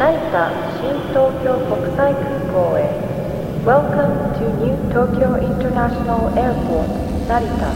[0.00, 2.88] 成田新東京国際空港へ
[3.66, 6.88] Welcome to New Tokyo International Airport
[7.28, 7.70] Narita.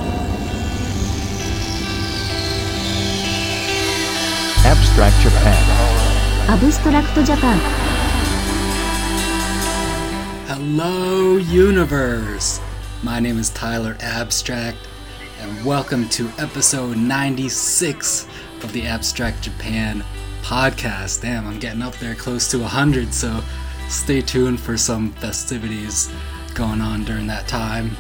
[4.65, 5.63] Abstract Japan.
[6.49, 7.59] Abstract Japan.
[10.47, 12.59] Hello, universe.
[13.03, 14.79] My name is Tyler Abstract,
[15.43, 18.27] and welcome to episode 96
[18.63, 20.03] of the Abstract Japan
[20.45, 21.23] podcast.
[21.23, 23.43] Damn, I'm getting up there close to 100, so
[23.89, 26.13] stay tuned for some festivities
[26.55, 27.91] going on during that time.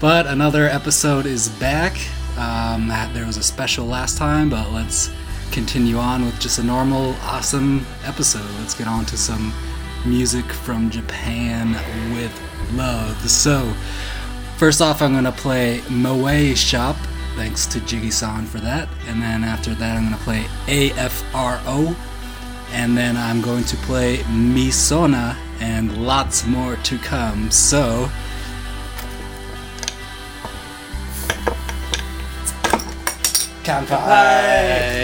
[0.00, 1.96] But another episode is back.
[2.38, 5.10] Um, there was a special last time, but let's
[5.52, 8.50] continue on with just a normal, awesome episode.
[8.58, 9.52] Let's get on to some
[10.06, 11.74] music from Japan
[12.14, 12.32] with
[12.72, 13.16] love.
[13.28, 13.72] So,
[14.56, 16.96] first off, I'm going to play Moe Shop
[17.36, 18.88] Thanks to Jiggy San for that.
[19.06, 21.96] And then after that, I'm going to play AFRO.
[22.72, 27.50] And then I'm going to play Misona and lots more to come.
[27.50, 28.08] So.
[33.64, 34.94] Kanpai!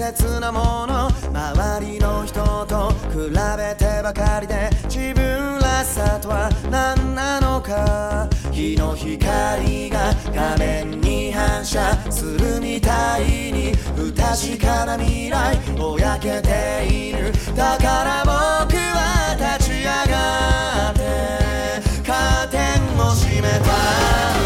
[0.00, 8.26] 切なもの周りの人と比べてばかりで自分らしさとは何なのか。
[8.50, 17.30] 日の光が画面に反射するみたいに不確かな未来ぼやけている。
[17.54, 24.39] だから僕は立ち上がってカーテンを閉めた。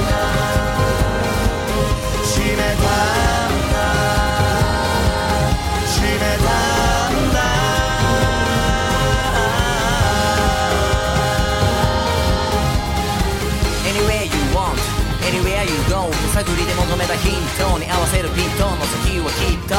[16.94, 19.74] 求めたヒントに合わせるピントの先はきっと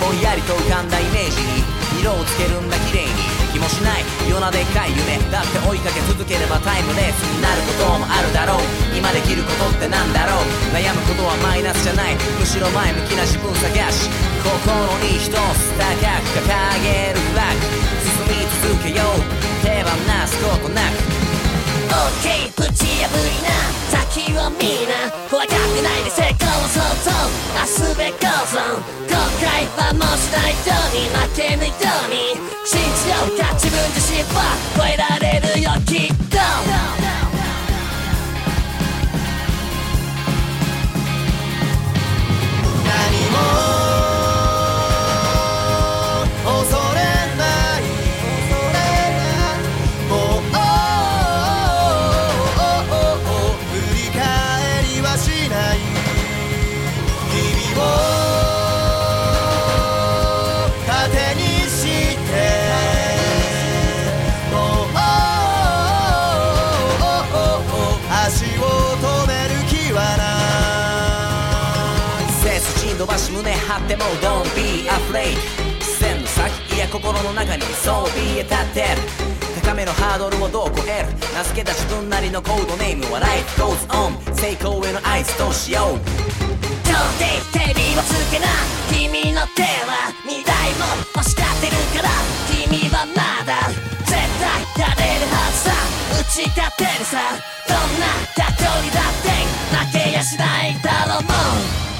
[0.00, 1.60] ぼんやりと浮かんだイメージに
[2.00, 3.20] 色をつけるんだ綺麗に
[3.52, 4.00] 気もしない。
[4.32, 5.20] ようなでっかい夢。
[5.28, 8.64] だって追いかけ続ければタイムレースになることもあるだろう。
[8.96, 10.48] 今できることってなんだろう。
[10.72, 12.16] 悩むことはマイナスじゃない。
[12.16, 14.08] むしろ前向きな自分探し。
[14.40, 14.56] 心
[15.04, 16.48] に一つ高く掲
[16.80, 17.71] げるフラッグ
[26.72, 27.12] 想像
[27.52, 28.56] 明日べこうぞ
[29.06, 31.70] 後悔はもしないように負けぬよ
[32.06, 32.32] うに
[32.64, 36.38] 信じようか自分自身は超えられるよきっと
[42.86, 42.96] 何
[43.66, 43.71] も
[75.12, 75.36] プレイ
[75.84, 78.96] 線の先いや心の中にそう見え立って。
[79.60, 81.12] 高めのハードルをどう越える。
[81.36, 86.00] 名付けた自分なりのコードネームは Life goes on 成功への合図としよう。
[86.88, 88.48] 今日で手火をつけな。
[88.88, 92.08] 君の手は未来も欲しがってるから。
[92.48, 93.68] 君はまだ
[94.08, 94.16] 絶対
[94.80, 95.76] やれるはずさ。
[96.16, 97.20] 打ち立てるさ。
[97.68, 99.28] どんな過去にだって
[99.76, 101.91] 負けやしないだろうもん。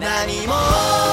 [0.00, 1.09] 何も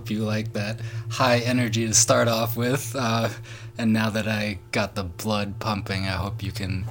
[0.00, 0.80] hope you like that
[1.10, 2.96] high energy to start off with.
[2.98, 3.28] Uh,
[3.76, 6.86] and now that I got the blood pumping, I hope you can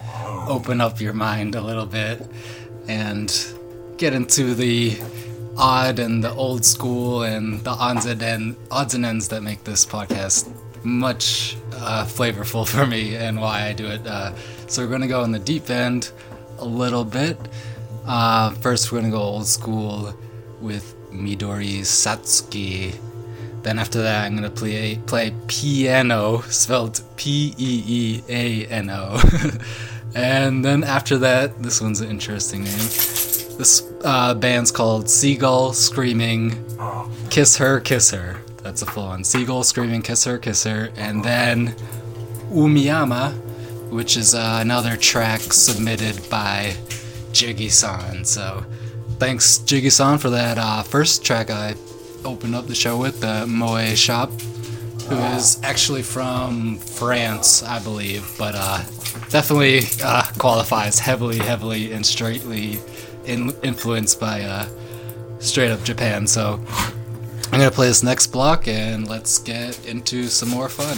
[0.48, 2.22] open up your mind a little bit
[2.88, 3.36] and
[3.98, 4.96] get into the
[5.58, 9.64] odd and the old school and the odds and, end, odds and ends that make
[9.64, 10.48] this podcast
[10.84, 14.06] much uh, flavorful for me and why I do it.
[14.06, 14.36] Uh,
[14.68, 16.12] so we're going to go in the deep end
[16.60, 17.40] a little bit.
[18.06, 20.14] Uh, first, we're going to go old school
[20.62, 22.96] with Midori Satsuki.
[23.64, 29.22] Then after that, I'm gonna play play piano, spelled P E E A N O.
[30.16, 32.78] and then after that, this one's an interesting name.
[33.60, 36.66] This uh, band's called Seagull Screaming,
[37.30, 38.38] Kiss Her, Kiss Her.
[38.64, 39.26] That's a full one.
[39.26, 40.92] Seagull Screaming, Kiss Her, Kiss Her.
[40.96, 41.76] And then
[42.52, 43.34] Umiyama,
[43.92, 46.76] which is uh, another track submitted by
[47.34, 48.24] Jiggy-san.
[48.24, 48.64] So
[49.20, 51.76] thanks Jiggy-san for that uh, first track I
[52.26, 54.32] opened up the show with, the Moe Shop,
[55.08, 58.78] who is actually from France, I believe, but uh,
[59.30, 62.80] definitely uh, qualifies heavily, heavily, and straightly
[63.26, 64.68] in- influenced by uh,
[65.40, 66.26] straight up Japan.
[66.26, 66.60] So
[67.52, 70.98] I'm gonna play this next block and let's get into some more fun.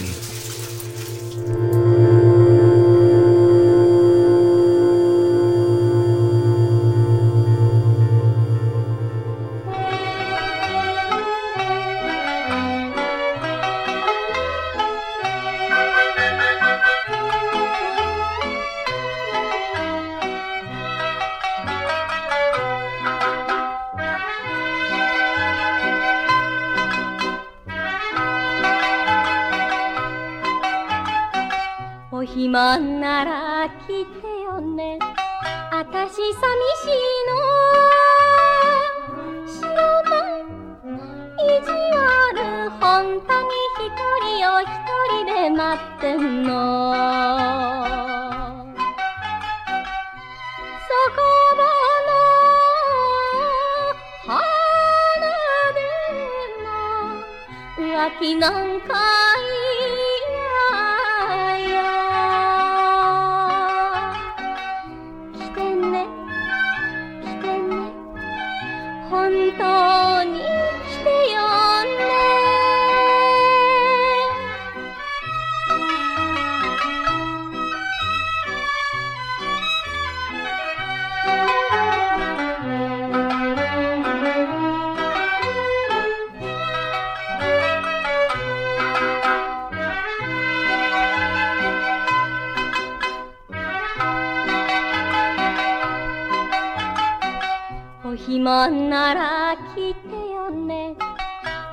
[98.26, 100.96] 暇なら来てよね。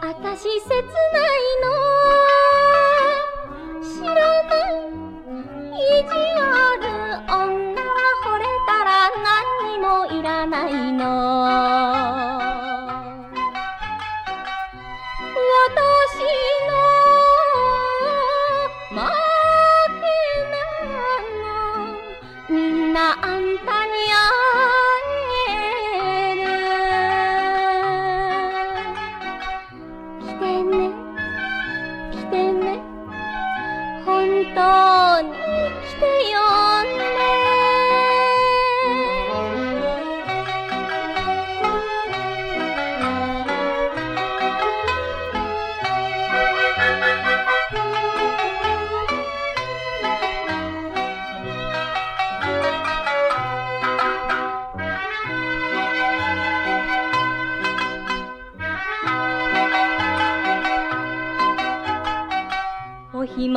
[0.02, 0.84] あたし切ない
[1.62, 2.39] の。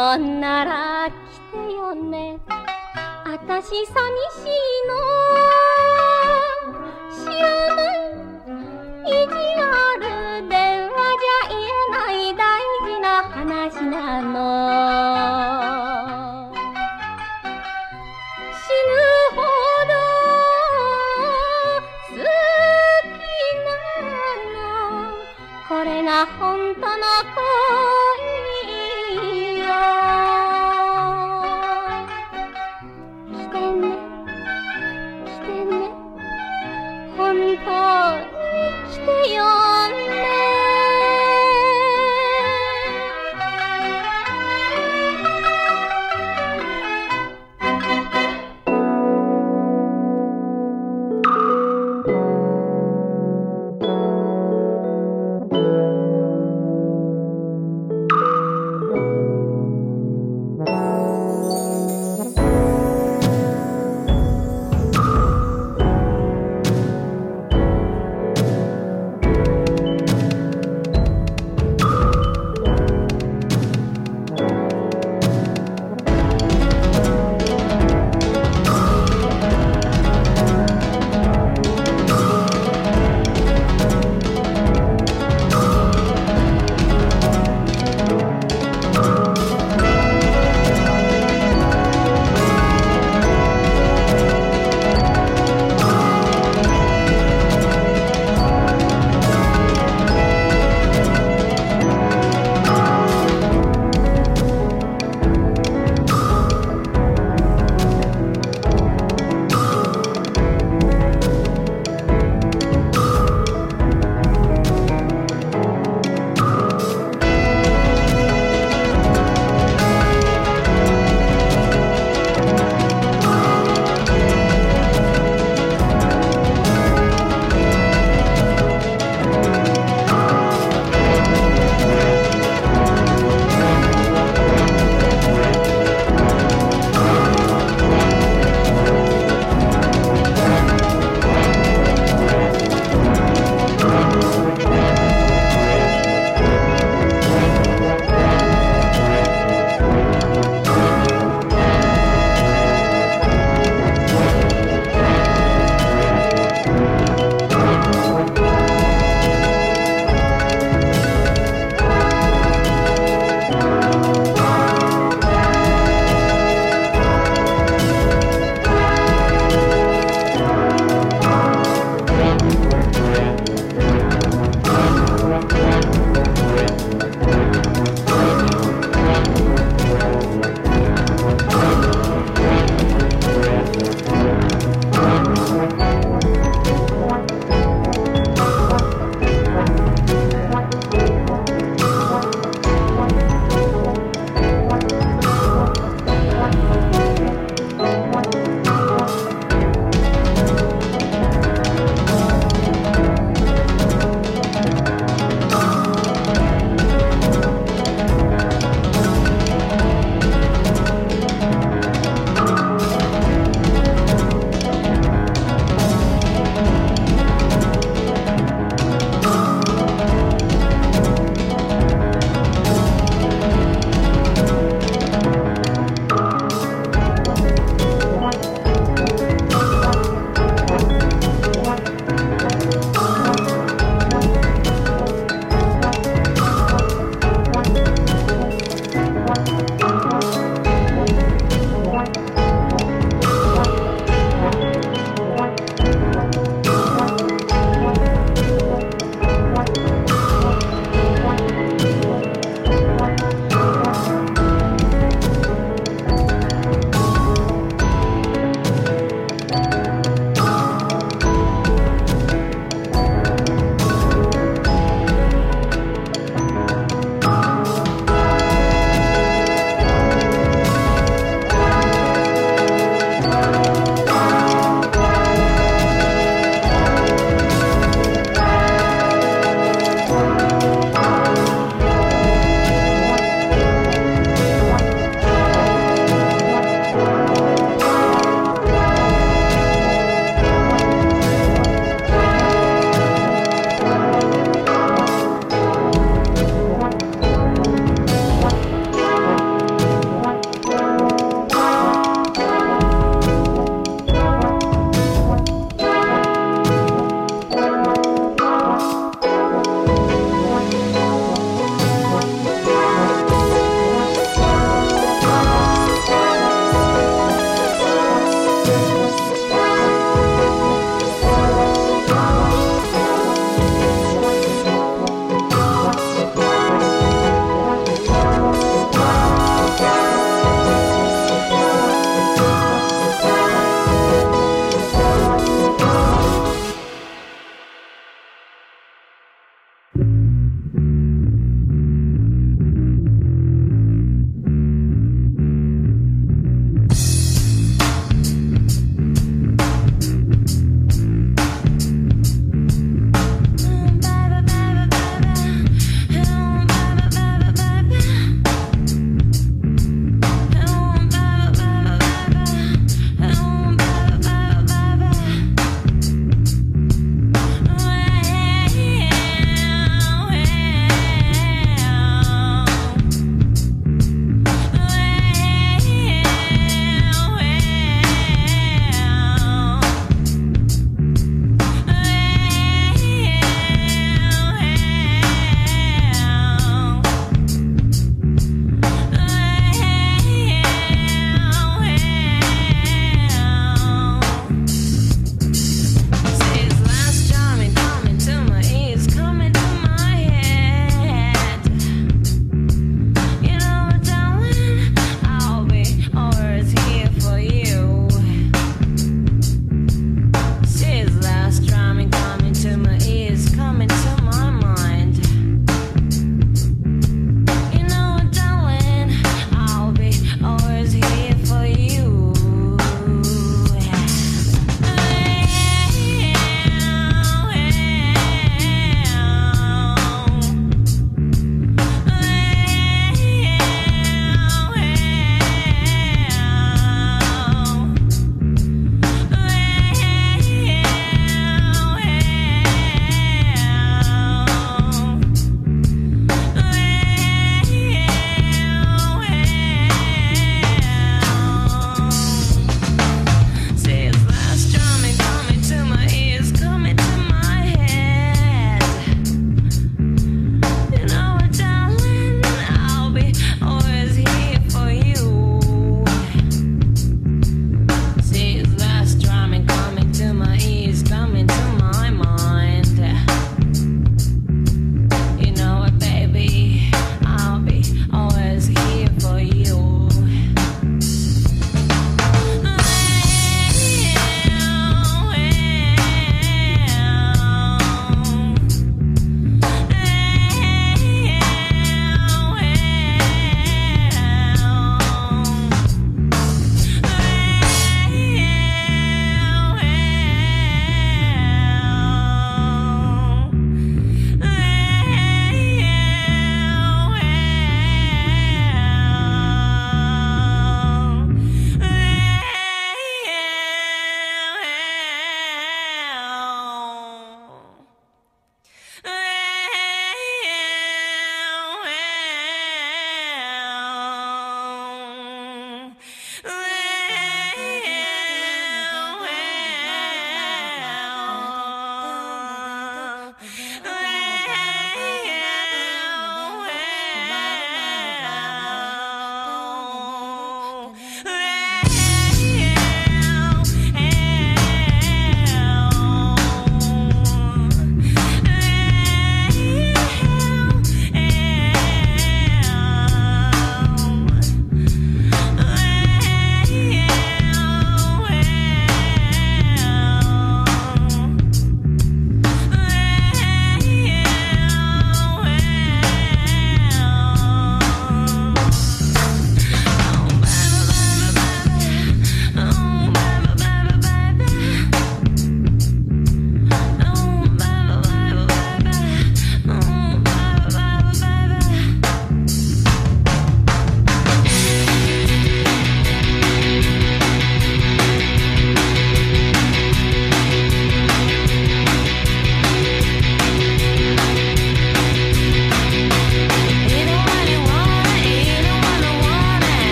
[0.00, 0.87] お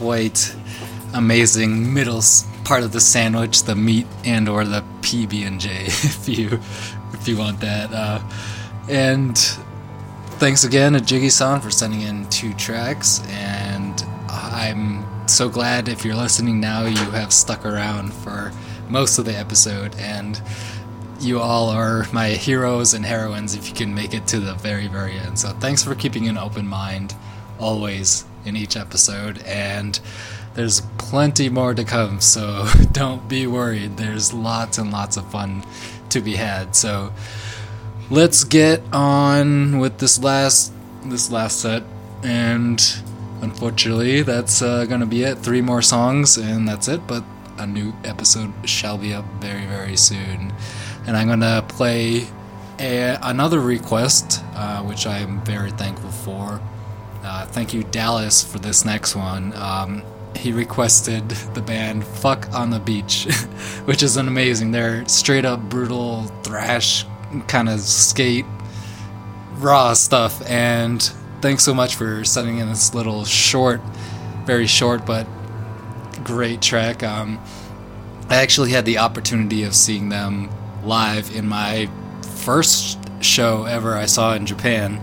[0.00, 0.56] Quite
[1.12, 2.22] amazing middle
[2.64, 6.58] part of the sandwich, the meat and or the PB and J, if you
[7.12, 7.92] if you want that.
[7.92, 8.20] Uh,
[8.88, 9.36] and
[10.38, 13.22] thanks again to Jiggy-san for sending in two tracks.
[13.28, 18.52] And I'm so glad if you're listening now, you have stuck around for
[18.88, 19.94] most of the episode.
[19.96, 20.40] And
[21.20, 24.86] you all are my heroes and heroines if you can make it to the very,
[24.86, 25.38] very end.
[25.38, 27.14] So thanks for keeping an open mind
[27.58, 29.42] always in each episode.
[29.42, 29.98] And
[30.54, 33.96] there's plenty more to come, so don't be worried.
[33.96, 35.64] There's lots and lots of fun
[36.10, 36.74] to be had.
[36.74, 37.12] So
[38.10, 40.72] let's get on with this last
[41.04, 41.84] this last set
[42.24, 43.02] and
[43.40, 47.22] unfortunately that's uh, gonna be it three more songs and that's it but
[47.58, 50.52] a new episode shall be up very very soon
[51.06, 52.26] and i'm gonna play
[52.80, 56.60] a, another request uh, which i am very thankful for
[57.22, 59.52] uh, thank you dallas for this next one.
[59.54, 60.02] Um,
[60.36, 63.24] he requested the band fuck on the beach
[63.84, 67.04] which is an amazing they're straight up brutal thrash
[67.48, 68.44] kind of skate
[69.54, 70.40] raw stuff.
[70.48, 71.02] And
[71.40, 73.80] thanks so much for sending in this little short
[74.44, 75.26] very short but
[76.24, 77.02] great track.
[77.02, 77.38] Um,
[78.28, 80.48] i actually had the opportunity of seeing them
[80.84, 81.90] live in my
[82.36, 84.98] first show ever i saw in japan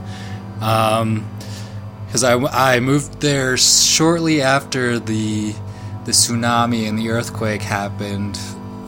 [2.08, 5.54] because I, I moved there shortly after the
[6.06, 8.40] the tsunami and the earthquake happened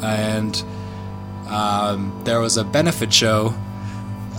[0.01, 0.63] and
[1.49, 3.53] um, there was a benefit show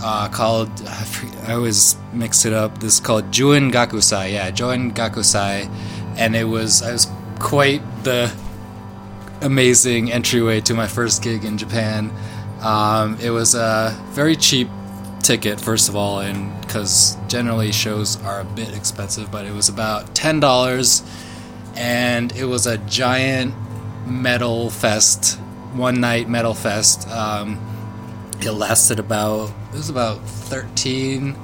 [0.03, 2.79] uh, called I, always mix it up.
[2.79, 4.33] This is called Juin Gakusai.
[4.33, 5.69] Yeah, Juin Gakusai,
[6.17, 7.07] and it was I was
[7.39, 8.33] quite the
[9.41, 12.11] amazing entryway to my first gig in Japan.
[12.61, 14.69] Um, it was a very cheap
[15.21, 19.69] ticket, first of all, and because generally shows are a bit expensive, but it was
[19.69, 21.03] about ten dollars,
[21.75, 23.53] and it was a giant
[24.05, 25.39] metal fest,
[25.73, 27.07] one night metal fest.
[27.09, 27.59] Um,
[28.41, 31.35] it lasted about it was about 13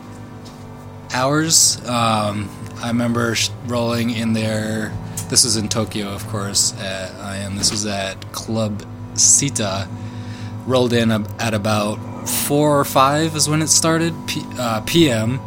[1.14, 1.80] hours.
[1.88, 2.50] Um,
[2.82, 4.92] i remember rolling in there.
[5.30, 9.88] This was in tokyo of course uh, and this was at club sita.
[10.66, 11.98] Rolled in at about
[12.30, 15.40] 4 or 5 is when it started P- uh, pm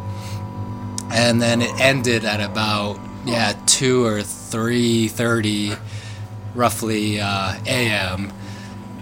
[1.11, 5.77] and then it ended at about yeah 2 or 3.30
[6.55, 8.31] roughly uh, am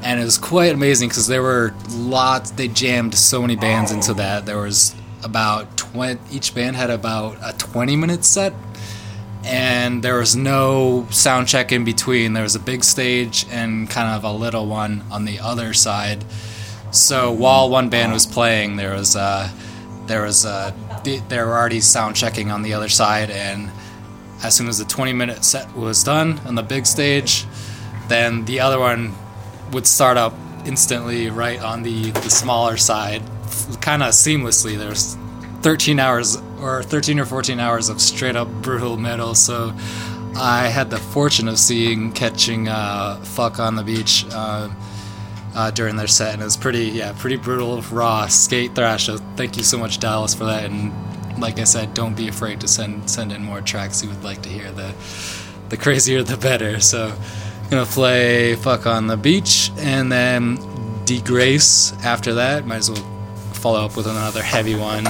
[0.02, 4.14] and it was quite amazing because there were lots they jammed so many bands into
[4.16, 4.46] that.
[4.46, 8.54] There was about 20 each band had about a 20 minute set.
[9.44, 12.34] And there was no sound check in between.
[12.34, 16.24] There was a big stage and kind of a little one on the other side
[16.92, 19.50] so while one band was playing there was uh
[20.06, 20.72] there was uh
[21.04, 23.72] they were already sound checking on the other side and
[24.44, 27.46] as soon as the 20 minute set was done on the big stage
[28.10, 29.14] then the other one
[29.72, 30.34] would start up
[30.66, 33.22] instantly right on the, the smaller side,
[33.82, 34.78] kind of seamlessly.
[34.78, 35.16] There's
[35.62, 39.36] 13 hours or 13 or 14 hours of straight up brutal metal.
[39.36, 39.74] So
[40.36, 44.70] I had the fortune of seeing catching uh, fuck on the beach uh,
[45.60, 49.08] uh, during their set, and it was pretty yeah pretty brutal, raw skate thrash.
[49.08, 50.64] So thank you so much, Dallas, for that.
[50.64, 50.94] And
[51.38, 54.42] like I said, don't be afraid to send send in more tracks you would like
[54.44, 54.72] to hear.
[54.72, 54.94] The
[55.68, 56.80] the crazier the better.
[56.80, 57.14] So
[57.70, 60.58] gonna play fuck on the beach and then
[61.06, 63.04] degrace after that might as well
[63.54, 65.06] follow up with another heavy one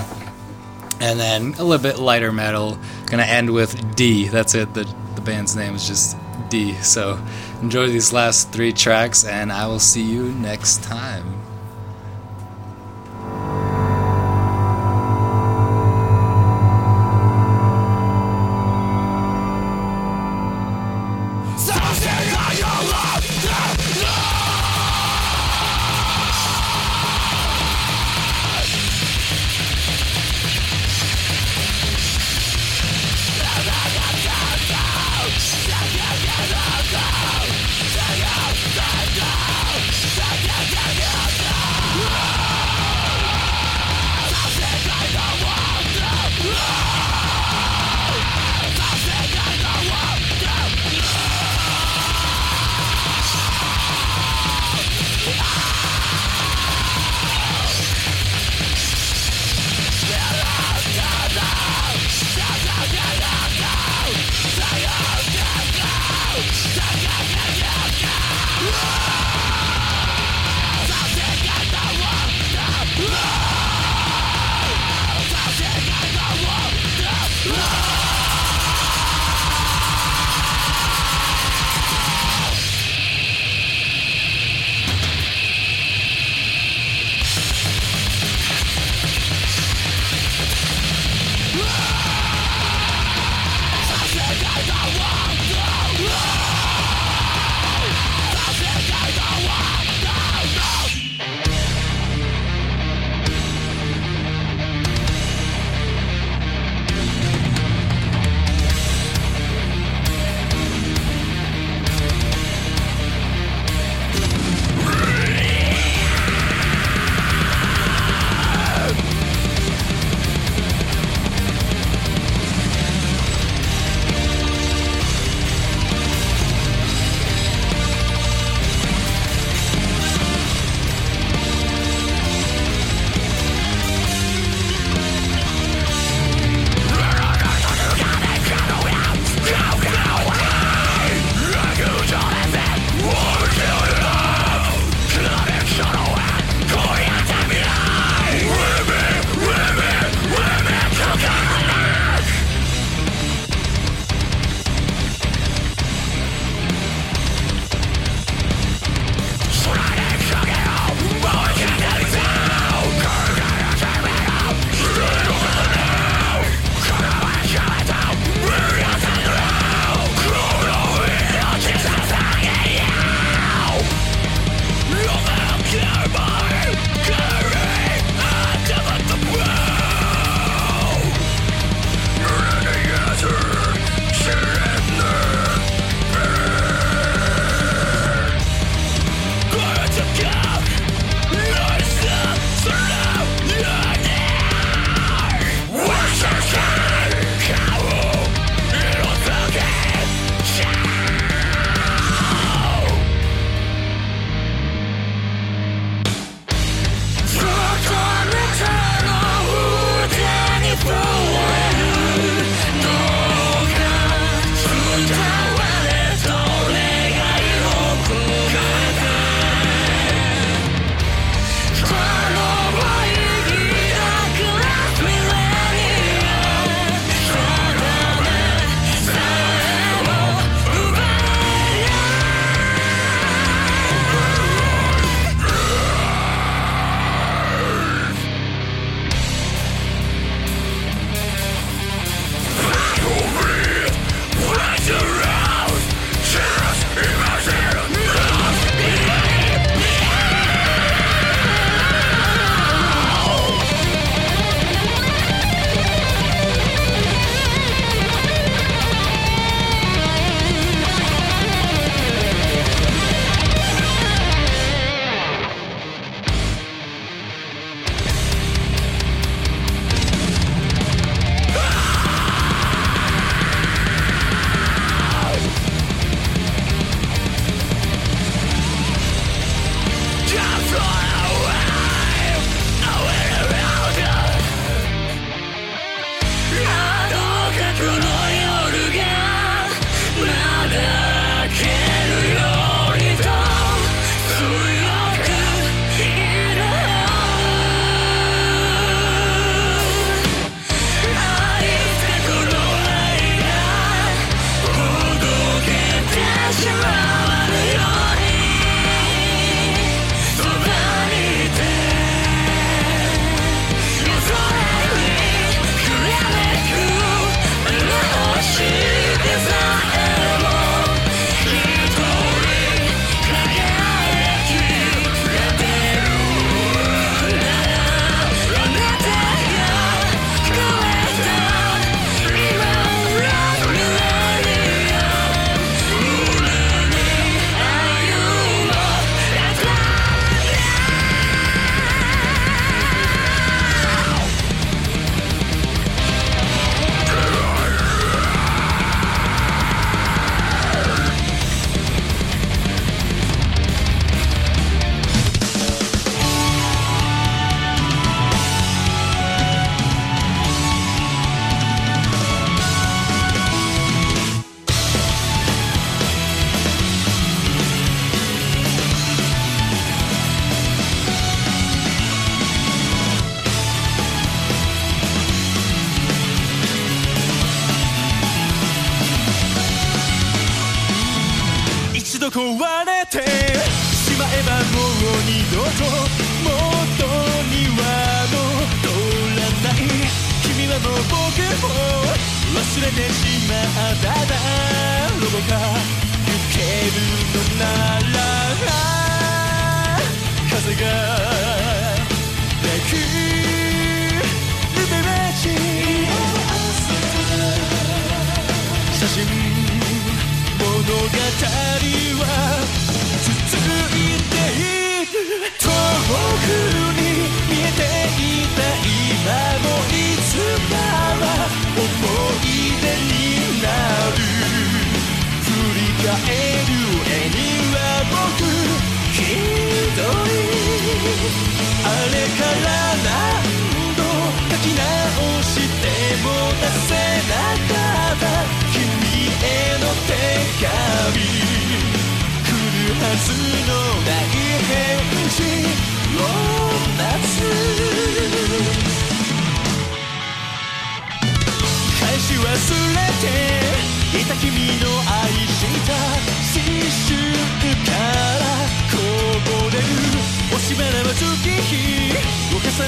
[1.00, 4.84] and then a little bit lighter metal gonna end with d that's it the,
[5.16, 6.18] the band's name is just
[6.50, 6.74] D.
[6.76, 7.20] So
[7.62, 11.49] enjoy these last three tracks, and I will see you next time.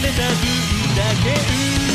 [0.01, 1.90] れた分だけ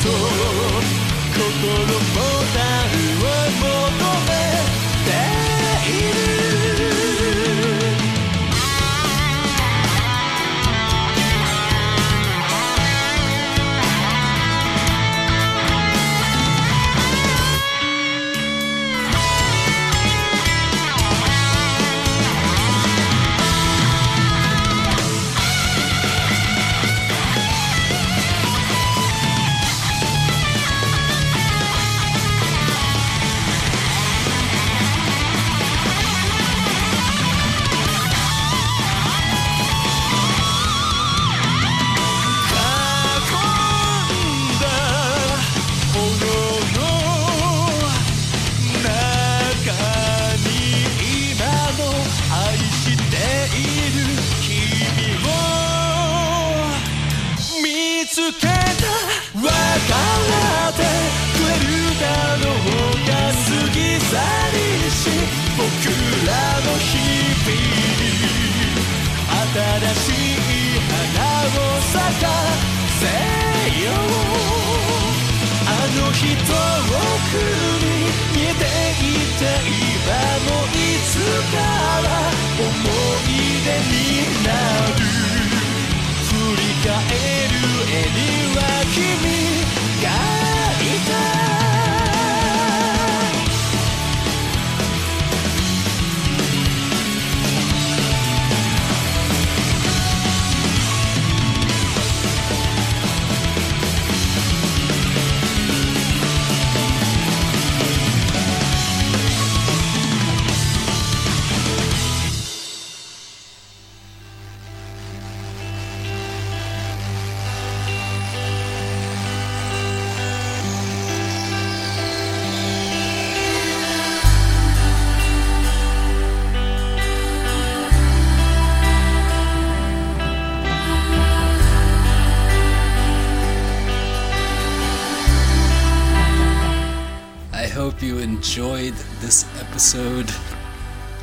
[0.00, 0.10] 心
[2.14, 2.37] も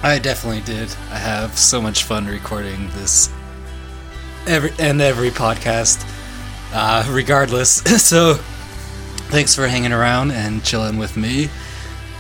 [0.06, 0.95] I definitely did.
[1.10, 3.28] I have so much fun recording this
[4.45, 6.06] every and every podcast,
[6.74, 7.72] uh, regardless.
[8.03, 8.36] so,
[9.32, 11.49] thanks for hanging around and chilling with me.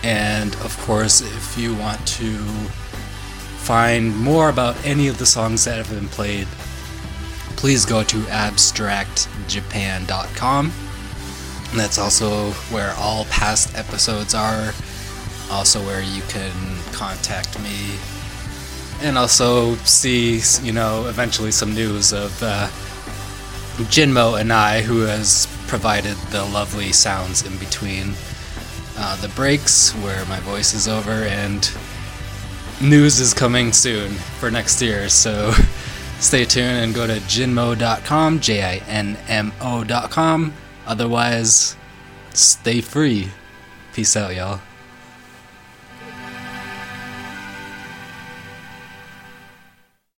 [0.01, 2.37] And of course, if you want to
[3.59, 6.47] find more about any of the songs that have been played,
[7.55, 10.71] please go to abstractjapan.com.
[11.75, 14.73] That's also where all past episodes are,
[15.51, 17.97] also where you can contact me
[19.01, 22.67] and also see, you know, eventually some news of uh,
[23.91, 28.13] Jinmo and I, who has provided the lovely sounds in between
[28.97, 31.69] uh, the breaks where my voice is over, and
[32.81, 35.09] news is coming soon for next year.
[35.09, 35.51] So
[36.19, 40.53] stay tuned and go to jinmo.com, J I N M O.com.
[40.87, 41.75] Otherwise,
[42.33, 43.29] stay free.
[43.93, 44.61] Peace out, y'all.